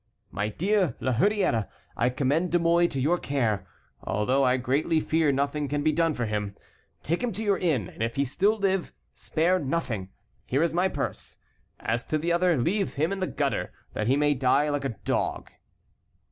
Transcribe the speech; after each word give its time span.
"My 0.31 0.49
dear 0.49 0.95
La 0.99 1.13
Hurière, 1.13 1.67
I 1.95 2.09
commend 2.09 2.51
De 2.51 2.57
Mouy 2.57 2.87
to 2.87 2.99
your 2.99 3.19
care, 3.19 3.67
although 4.03 4.43
I 4.43 4.57
greatly 4.57 4.99
fear 4.99 5.31
nothing 5.31 5.67
can 5.67 5.83
be 5.83 5.91
done 5.91 6.15
for 6.15 6.25
him. 6.25 6.55
Take 7.03 7.21
him 7.21 7.31
to 7.33 7.43
your 7.43 7.59
inn, 7.59 7.87
and 7.87 8.01
if 8.01 8.15
he 8.15 8.25
still 8.25 8.57
live, 8.57 8.93
spare 9.13 9.59
nothing. 9.59 10.09
Here 10.47 10.63
is 10.63 10.73
my 10.73 10.87
purse. 10.87 11.37
As 11.79 12.03
to 12.05 12.17
the 12.17 12.33
other, 12.33 12.57
leave 12.57 12.95
him 12.95 13.11
in 13.11 13.19
the 13.19 13.27
gutter, 13.27 13.71
that 13.93 14.07
he 14.07 14.17
may 14.17 14.33
die 14.33 14.69
like 14.69 14.85
a 14.85 14.89
dog." 15.05 15.51